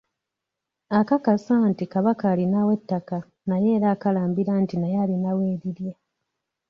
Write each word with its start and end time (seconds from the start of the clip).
Akakasa 0.99 1.55
nti 1.69 1.83
Kabaka 1.93 2.25
alinawo 2.33 2.69
ettaka 2.77 3.17
naye 3.47 3.67
era 3.77 3.87
akalambira 3.95 4.53
nti 4.63 4.75
naye 4.77 4.97
alinawo 5.03 5.41
erirye. 5.53 5.93